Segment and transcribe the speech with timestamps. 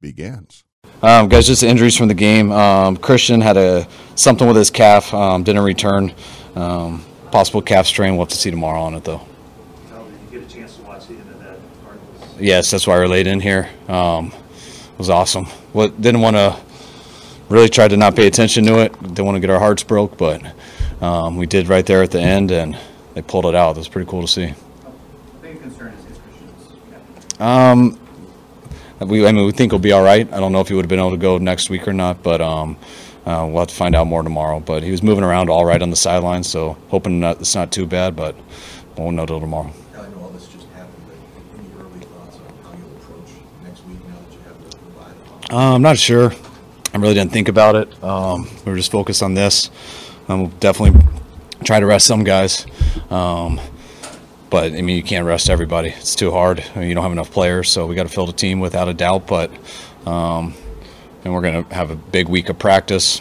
[0.00, 0.64] begins.
[1.02, 2.52] Um, guys, just injuries from the game.
[2.52, 6.12] Um, Christian had a something with his calf, um, didn't return.
[6.54, 8.14] Um, possible calf strain.
[8.14, 9.26] We'll have to see tomorrow on it, though.
[12.38, 13.68] Yes, that's why I relayed in here.
[13.88, 14.32] Um,
[14.92, 15.44] it was awesome.
[15.72, 16.56] What didn't want to
[17.50, 18.92] really tried to not pay attention to it.
[19.02, 20.42] Didn't want to get our hearts broke, but
[21.02, 22.78] um, we did right there at the end, and
[23.14, 23.76] they pulled it out.
[23.76, 24.54] It was pretty cool to see.
[27.38, 27.98] Um,
[29.00, 30.30] we, I mean, we think he'll be all right.
[30.32, 32.22] I don't know if he would have been able to go next week or not,
[32.22, 32.76] but um,
[33.24, 34.60] uh, we'll have to find out more tomorrow.
[34.60, 37.72] But he was moving around all right on the sideline, so hoping not, it's not
[37.72, 38.34] too bad, but
[38.96, 39.72] we won't know till tomorrow.
[39.94, 43.30] I know all this just happened, but any early thoughts on how you'll approach
[43.64, 45.54] next week now that you have the bye?
[45.54, 46.32] Uh, I'm not sure.
[46.92, 48.04] I really didn't think about it.
[48.04, 49.70] Um, we were just focused on this.
[50.28, 51.00] Um, we'll definitely
[51.64, 52.66] try to rest some guys.
[53.10, 53.60] Um,
[54.50, 55.90] but I mean, you can't rest everybody.
[55.90, 56.62] It's too hard.
[56.74, 58.88] I mean, you don't have enough players, so we got to fill the team without
[58.88, 59.26] a doubt.
[59.26, 59.50] But
[60.06, 60.54] um,
[61.24, 63.20] and we're to have a big week of practice.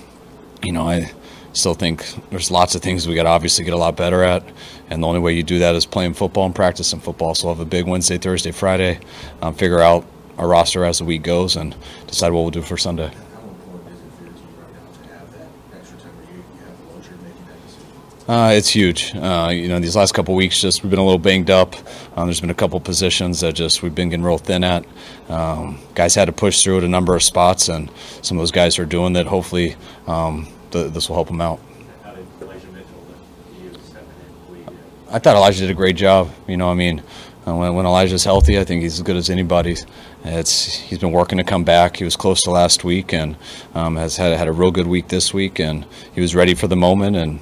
[0.63, 1.11] You know, I
[1.53, 4.43] still think there's lots of things we got to obviously get a lot better at,
[4.89, 7.35] and the only way you do that is playing football and practicing football.
[7.35, 8.99] So we'll have a big Wednesday, Thursday, Friday.
[9.41, 10.05] Um, figure out
[10.37, 11.75] our roster as the week goes and
[12.07, 13.07] decide what we'll do for Sunday.
[13.07, 16.25] How important is it for your team right now to have that extra time where
[16.31, 17.83] you, you have the luxury of making that decision?
[18.29, 19.15] Uh, it's huge.
[19.15, 21.75] Uh, you know, these last couple weeks, just we've been a little banged up.
[22.15, 24.85] Um, there's been a couple positions that just we've been getting real thin at.
[25.29, 27.89] Um, guys had to push through at a number of spots, and
[28.21, 29.25] some of those guys are doing that.
[29.25, 29.75] Hopefully,
[30.05, 31.59] um, th- this will help them out.
[32.03, 34.07] How did Elijah Mitchell, that he was stepping
[34.47, 34.77] in, lead?
[35.09, 36.29] I thought Elijah did a great job.
[36.47, 37.01] You know, I mean,
[37.47, 39.75] uh, when, when Elijah's healthy, I think he's as good as anybody.
[40.23, 41.97] It's he's been working to come back.
[41.97, 43.37] He was close to last week, and
[43.73, 46.67] um, has had had a real good week this week, and he was ready for
[46.67, 47.15] the moment.
[47.15, 47.39] And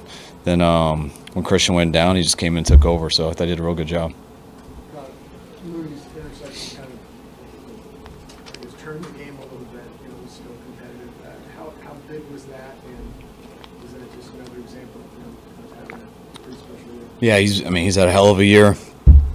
[0.48, 3.10] then um, when Christian went down, he just came and took over.
[3.10, 4.14] So I thought he did a real good job.
[12.46, 12.78] that,
[15.88, 16.00] that?
[17.20, 17.64] Yeah, he's.
[17.66, 18.74] I mean, he's had a hell of a year.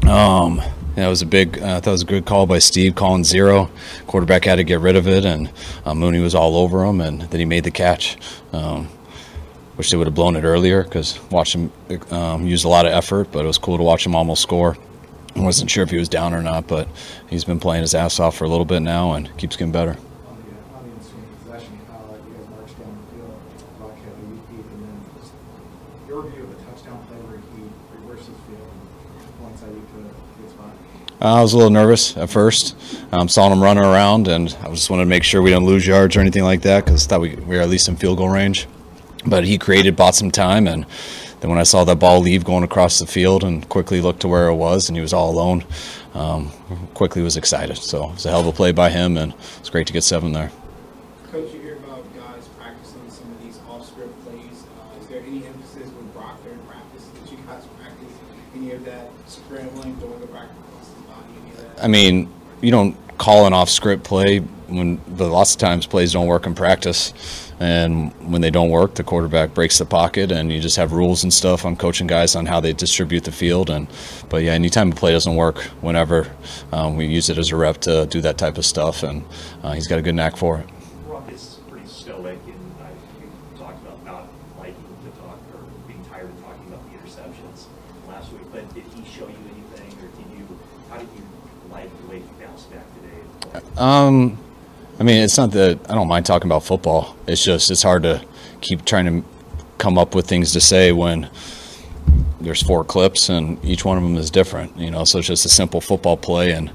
[0.08, 0.62] Um,
[0.96, 1.62] it was a big.
[1.62, 3.70] Uh, it was a good call by Steve calling zero.
[4.08, 5.52] Quarterback had to get rid of it, and
[5.86, 8.18] uh, Mooney was all over him, and then he made the catch.
[8.52, 8.90] Um,
[9.78, 11.72] wish they would have blown it earlier because watched him
[12.12, 14.78] um, use a lot of effort, but it was cool to watch him almost score.
[15.36, 16.88] I wasn't sure if he was down or not, but
[17.30, 19.98] he's been playing his ass off for a little bit now and keeps getting better.
[31.24, 32.76] Uh, I was a little nervous at first.
[33.14, 35.88] Um, saw him running around, and I just wanted to make sure we didn't lose
[35.88, 38.18] yards or anything like that because I thought we, we were at least in field
[38.18, 38.68] goal range.
[39.26, 40.86] But he created, bought some time, and
[41.40, 44.28] then when I saw that ball leave going across the field and quickly looked to
[44.28, 45.64] where it was, and he was all alone,
[46.14, 46.52] um,
[46.94, 47.78] quickly was excited.
[47.78, 50.04] So it was a hell of a play by him, and it's great to get
[50.04, 50.52] seven there.
[51.32, 54.64] Coach, you hear about guys practicing some of these off-script plays.
[54.78, 58.14] Uh, is there any emphasis with Brock during practice that you guys practice
[58.56, 60.58] any of that scrambling, throwing the practice
[61.08, 61.84] body, any of that?
[61.84, 62.32] I mean,
[62.62, 66.46] you don't call an off script play when but lots of times plays don't work
[66.46, 67.14] in practice.
[67.64, 71.24] And when they don't work, the quarterback breaks the pocket, and you just have rules
[71.24, 73.70] and stuff on coaching guys on how they distribute the field.
[73.70, 73.88] And
[74.28, 76.30] but yeah, anytime a play doesn't work, whenever
[76.74, 79.24] um, we use it as a rep to do that type of stuff, and
[79.64, 80.68] uh, he's got a good knack for it.
[81.08, 82.90] Brock is pretty stoic, and I
[83.24, 84.28] you talked about not
[84.60, 87.68] liking to talk or being tired of talking about the interceptions
[88.10, 88.42] last week.
[88.52, 90.60] But did he show you anything, or did you?
[90.90, 91.24] How did you
[91.72, 93.66] like the way he bounced back today?
[93.78, 94.38] Um,
[95.04, 97.18] I mean, it's not that I don't mind talking about football.
[97.28, 98.26] It's just it's hard to
[98.62, 99.28] keep trying to
[99.78, 101.30] come up with things to say when
[102.40, 104.78] there's four clips and each one of them is different.
[104.78, 106.72] You know, so it's just a simple football play, and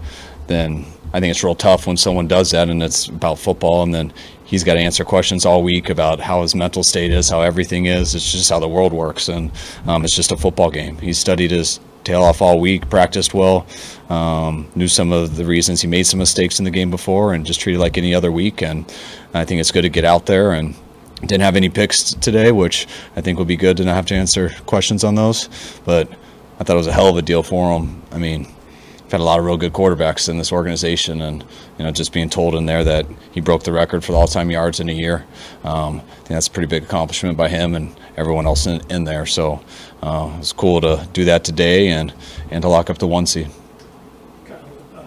[0.46, 0.84] then
[1.14, 4.12] I think it's real tough when someone does that and it's about football and then
[4.44, 7.86] he's got to answer questions all week about how his mental state is, how everything
[7.86, 8.14] is.
[8.14, 9.50] It's just how the world works, and
[9.86, 10.98] um, it's just a football game.
[10.98, 13.66] He studied his tail off all week, practiced well,
[14.08, 17.44] um, knew some of the reasons he made some mistakes in the game before, and
[17.44, 18.62] just treated like any other week.
[18.62, 18.84] And
[19.34, 20.74] I think it's good to get out there and
[21.20, 24.14] didn't have any picks today, which I think would be good to not have to
[24.14, 25.48] answer questions on those.
[25.84, 26.08] But
[26.58, 28.02] I thought it was a hell of a deal for him.
[28.10, 28.46] I mean,
[29.08, 31.42] I've had a lot of real good quarterbacks in this organization, and
[31.78, 34.50] you know, just being told in there that he broke the record for the all-time
[34.50, 35.24] yards in a year,
[35.64, 39.04] um, I think that's a pretty big accomplishment by him and everyone else in, in
[39.04, 39.24] there.
[39.24, 39.62] So
[40.02, 42.12] uh, it's cool to do that today and
[42.50, 43.48] and to lock up the one seed.
[44.94, 45.04] Uh,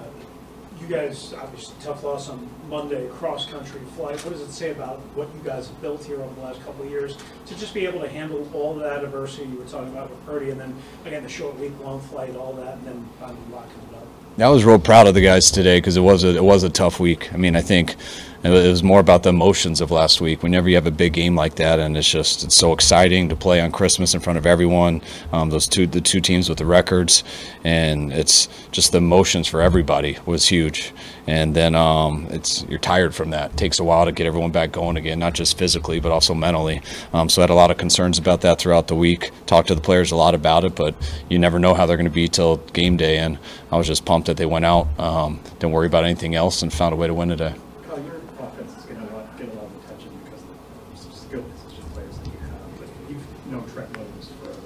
[0.79, 4.17] you guys, obviously, tough loss on Monday, cross-country flight.
[4.23, 6.85] What does it say about what you guys have built here over the last couple
[6.85, 10.09] of years to just be able to handle all that adversity you were talking about
[10.09, 10.73] with Purdy, and then
[11.05, 14.07] again the short week-long flight, all that, and then finally locking it up?
[14.39, 16.69] I was real proud of the guys today because it was a it was a
[16.69, 17.31] tough week.
[17.33, 17.95] I mean, I think
[18.43, 20.41] it was more about the emotions of last week.
[20.41, 23.35] Whenever you have a big game like that, and it's just it's so exciting to
[23.35, 25.01] play on Christmas in front of everyone.
[25.33, 27.23] Um, those two the two teams with the records,
[27.63, 30.93] and it's just the emotions for everybody was huge.
[31.27, 33.51] And then um, it's you're tired from that.
[33.51, 36.33] It takes a while to get everyone back going again, not just physically but also
[36.33, 36.81] mentally.
[37.13, 39.31] Um, so I had a lot of concerns about that throughout the week.
[39.45, 40.95] Talked to the players a lot about it, but
[41.29, 43.17] you never know how they're going to be till game day.
[43.17, 43.37] And
[43.71, 46.71] I was just pumped that they went out, um, didn't worry about anything else, and
[46.71, 47.55] found a way to win today.
[47.87, 49.05] Kyle, your offense is going to
[49.37, 52.79] get a lot of attention because of some skill position players that you have.
[52.79, 54.59] But you've known Trent Williams forever.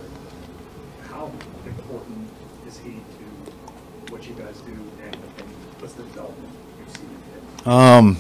[1.10, 1.32] How
[1.66, 2.30] important
[2.68, 5.16] is he to what you guys do, and
[5.80, 6.52] what's the development
[7.66, 8.18] Um,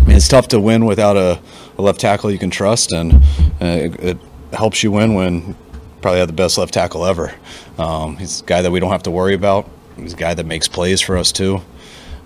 [0.00, 1.40] I mean, it's tough to win without a,
[1.78, 3.14] a left tackle you can trust, and
[3.60, 4.18] uh, it, it
[4.52, 5.56] helps you win when
[6.00, 7.32] probably have the best left tackle ever.
[7.78, 9.68] Um, he's a guy that we don't have to worry about.
[9.96, 11.60] He's a guy that makes plays for us too.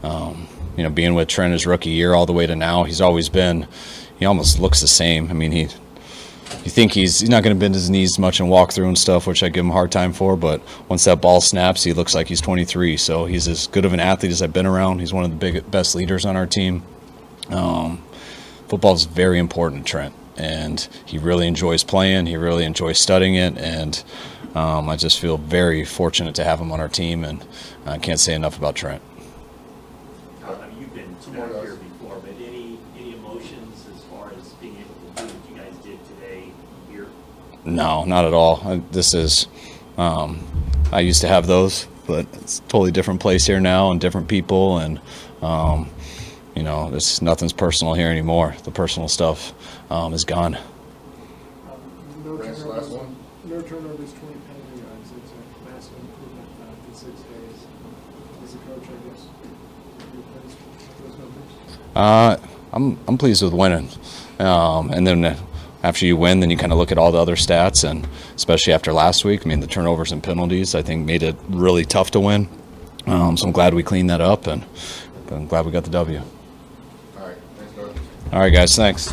[0.03, 3.01] Um, you know, being with Trent his rookie year all the way to now, he's
[3.01, 3.67] always been.
[4.19, 5.31] He almost looks the same.
[5.31, 5.69] I mean, he.
[6.65, 8.99] You think he's he's not going to bend his knees much and walk through and
[8.99, 10.37] stuff, which I give him a hard time for.
[10.37, 12.97] But once that ball snaps, he looks like he's 23.
[12.97, 15.01] So he's as good of an athlete as I've been around.
[15.01, 16.83] He's one of the big best leaders on our team.
[17.51, 18.03] Um,
[18.69, 22.27] football is very important to Trent, and he really enjoys playing.
[22.27, 24.03] He really enjoys studying it, and
[24.55, 27.25] um, I just feel very fortunate to have him on our team.
[27.25, 27.45] And
[27.85, 29.03] I can't say enough about Trent.
[30.45, 34.77] I mean, you've been down here before, but any, any emotions as far as being
[34.77, 36.51] able to do what you guys did today
[36.91, 37.07] here?
[37.67, 38.63] No, not at all.
[38.65, 39.49] I- This is,
[39.99, 40.41] um,
[40.93, 44.29] I used to have those, but it's a totally different place here now and different
[44.29, 44.79] people.
[44.79, 45.01] And,
[45.43, 45.89] um,
[46.55, 48.55] you know, it's nothing's personal here anymore.
[48.65, 49.53] The personal stuff
[49.91, 50.55] um, is gone.
[50.57, 50.63] Um,
[52.25, 53.17] No Last- turnovers, last one.
[53.45, 57.59] no turnovers, twenty penalty yards, it's a massive improvement uh, in six days.
[58.45, 59.23] As a coach, I guess,
[60.15, 61.79] you're pleased with those numbers?
[61.95, 62.37] Uh,
[62.73, 63.89] I'm I'm pleased with winning,
[64.39, 65.37] um, and then uh,
[65.87, 68.73] after you win, then you kind of look at all the other stats, and especially
[68.73, 72.11] after last week, I mean the turnovers and penalties, I think made it really tough
[72.13, 72.49] to win.
[73.07, 74.65] Um, so I'm glad we cleaned that up, and
[75.31, 76.21] I'm glad we got the W.
[77.17, 78.01] All right, thanks.
[78.33, 79.13] All right, guys, thanks.